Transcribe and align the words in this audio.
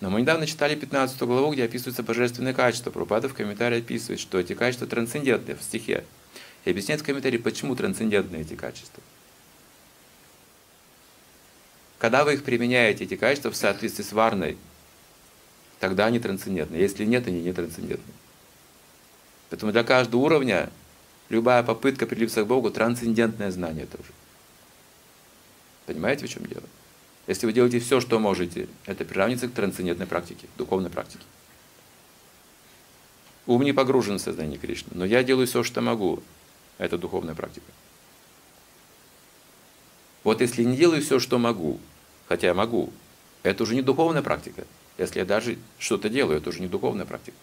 Но 0.00 0.10
мы 0.10 0.20
недавно 0.20 0.46
читали 0.46 0.74
15 0.74 1.18
главу, 1.22 1.52
где 1.52 1.64
описываются 1.64 2.02
божественные 2.02 2.52
качества. 2.52 2.90
Пропада 2.90 3.28
в 3.28 3.34
комментарии 3.34 3.78
описывает, 3.78 4.20
что 4.20 4.38
эти 4.38 4.54
качества 4.54 4.86
трансцендентные 4.86 5.56
в 5.56 5.62
стихе. 5.62 6.04
И 6.64 6.70
объясняет 6.70 7.00
в 7.00 7.04
комментарии, 7.04 7.38
почему 7.38 7.74
трансцендентные 7.74 8.42
эти 8.42 8.54
качества. 8.54 9.02
Когда 11.98 12.24
вы 12.24 12.34
их 12.34 12.44
применяете, 12.44 13.04
эти 13.04 13.16
качества, 13.16 13.50
в 13.50 13.56
соответствии 13.56 14.04
с 14.04 14.12
варной, 14.12 14.58
тогда 15.80 16.06
они 16.06 16.18
трансцендентны. 16.18 16.76
Если 16.76 17.06
нет, 17.06 17.26
они 17.26 17.40
не 17.40 17.52
трансцендентны. 17.54 18.12
Поэтому 19.48 19.72
для 19.72 19.82
каждого 19.82 20.20
уровня 20.20 20.70
любая 21.30 21.62
попытка 21.62 22.06
прилиться 22.06 22.42
к 22.42 22.46
Богу– 22.46 22.70
трансцендентное 22.72 23.50
знание 23.50 23.86
тоже. 23.86 24.10
Понимаете, 25.86 26.26
в 26.26 26.30
чем 26.30 26.44
дело? 26.46 26.64
Если 27.26 27.46
вы 27.46 27.52
делаете 27.52 27.80
все, 27.80 28.00
что 28.00 28.18
можете, 28.18 28.68
это 28.84 29.04
приравнится 29.04 29.48
к 29.48 29.52
трансцендентной 29.52 30.06
практике, 30.06 30.48
духовной 30.56 30.90
практике. 30.90 31.24
Ум 33.46 33.62
не 33.62 33.72
погружен 33.72 34.18
в 34.18 34.22
сознание 34.22 34.58
Кришны, 34.58 34.92
но 34.94 35.04
я 35.04 35.22
делаю 35.22 35.46
все, 35.46 35.62
что 35.62 35.80
могу. 35.80 36.22
Это 36.78 36.98
духовная 36.98 37.34
практика. 37.34 37.66
Вот 40.24 40.40
если 40.40 40.64
не 40.64 40.76
делаю 40.76 41.02
все, 41.02 41.18
что 41.20 41.38
могу, 41.38 41.80
хотя 42.28 42.48
я 42.48 42.54
могу, 42.54 42.92
это 43.42 43.62
уже 43.62 43.74
не 43.74 43.82
духовная 43.82 44.22
практика. 44.22 44.64
Если 44.98 45.20
я 45.20 45.24
даже 45.24 45.58
что-то 45.78 46.08
делаю, 46.08 46.38
это 46.38 46.50
уже 46.50 46.60
не 46.60 46.68
духовная 46.68 47.06
практика. 47.06 47.36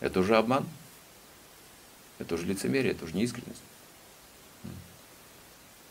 Это 0.00 0.20
уже 0.20 0.36
обман. 0.36 0.66
Это 2.18 2.34
уже 2.34 2.46
лицемерие, 2.46 2.92
это 2.92 3.04
уже 3.04 3.14
не 3.14 3.24
искренность. 3.24 3.62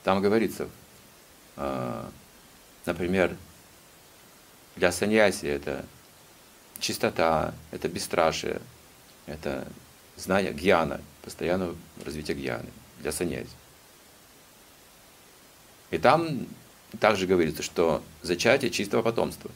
Там 0.04 0.22
говорится, 0.22 0.70
например, 2.86 3.36
для 4.76 4.92
саньяси 4.92 5.46
это 5.46 5.86
чистота, 6.80 7.54
это 7.72 7.90
бесстрашие, 7.90 8.62
это 9.26 9.68
знание 10.16 10.54
гьяна, 10.54 11.02
постоянное 11.24 11.76
развитие 12.06 12.38
гьяны 12.38 12.70
для 13.00 13.12
саньяси. 13.12 13.50
И 15.90 15.98
там 15.98 16.48
также 17.00 17.28
говорится, 17.28 17.64
что 17.64 18.04
зачатие 18.22 18.72
чистого 18.72 19.02
потомства. 19.02 19.52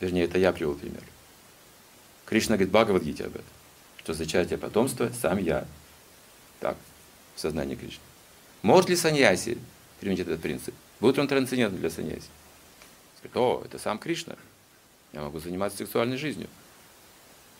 Вернее, 0.00 0.24
это 0.24 0.38
я 0.38 0.52
привел 0.52 0.74
пример. 0.74 1.02
Кришна 2.24 2.56
говорит 2.56 2.72
Бхагавадгите 2.72 3.24
об 3.24 3.34
этом, 3.34 3.46
что 3.98 4.14
зачатие 4.14 4.58
потомства 4.58 5.10
сам 5.20 5.38
я. 5.38 5.66
Так, 6.60 6.76
в 7.34 7.40
сознании 7.40 7.74
Кришны. 7.74 8.02
Может 8.62 8.90
ли 8.90 8.96
саньяси 8.96 9.58
применить 10.00 10.20
этот 10.20 10.40
принцип? 10.40 10.74
Будет 11.00 11.18
он 11.18 11.28
трансцендентным 11.28 11.80
для 11.80 11.90
саньяси? 11.90 12.28
Скажет, 13.18 13.36
о, 13.36 13.62
это 13.64 13.78
сам 13.78 13.98
Кришна. 13.98 14.36
Я 15.12 15.22
могу 15.22 15.38
заниматься 15.40 15.78
сексуальной 15.78 16.16
жизнью. 16.16 16.48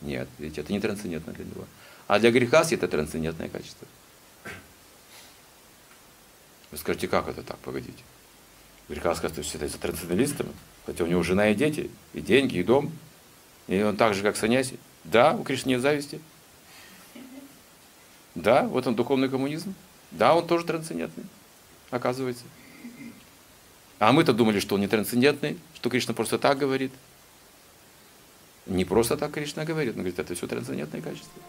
Нет, 0.01 0.29
ведь 0.39 0.59
это 0.59 0.73
не 0.73 0.81
трансцендентно 0.81 1.33
для 1.33 1.45
него. 1.45 1.65
А 2.07 2.19
для 2.19 2.31
грехаси 2.31 2.75
это 2.75 2.89
трансцендентное 2.89 3.49
качество. 3.49 3.87
Вы 6.71 6.79
скажете, 6.79 7.09
как 7.09 7.29
это 7.29 7.43
так, 7.43 7.59
погодите? 7.59 8.03
Грехас, 8.89 9.21
кажется, 9.21 9.43
считается 9.43 9.79
трансценденталистом, 9.79 10.49
хотя 10.87 11.05
у 11.05 11.07
него 11.07 11.23
жена 11.23 11.51
и 11.51 11.55
дети, 11.55 11.91
и 12.15 12.21
деньги, 12.21 12.59
и 12.59 12.63
дом. 12.63 12.93
И 13.67 13.81
он 13.83 13.97
так 13.97 14.15
же, 14.15 14.23
как 14.23 14.37
саньяси. 14.37 14.79
Да, 15.05 15.35
у 15.35 15.45
Кришны 15.45 15.71
нет 15.71 15.81
зависти. 15.81 16.21
Да, 18.35 18.65
вот 18.65 18.87
он 18.87 18.95
духовный 18.95 19.29
коммунизм. 19.29 19.75
Да, 20.11 20.35
он 20.35 20.47
тоже 20.47 20.65
трансцендентный, 20.65 21.25
оказывается. 21.91 22.45
А 23.99 24.13
мы-то 24.13 24.33
думали, 24.33 24.61
что 24.61 24.77
он 24.77 24.81
не 24.81 24.89
трансцендентный, 24.89 25.59
что 25.75 25.91
Кришна 25.91 26.15
просто 26.15 26.39
так 26.39 26.59
говорит. 26.59 26.93
Не 28.67 28.85
просто 28.85 29.17
так 29.17 29.33
Кришна 29.33 29.65
говорит, 29.65 29.95
он 29.95 30.03
говорит, 30.03 30.19
это 30.19 30.35
все 30.35 30.47
трансцендентные 30.47 31.03
качества. 31.03 31.43